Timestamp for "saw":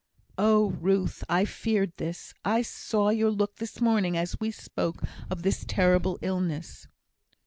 2.63-3.09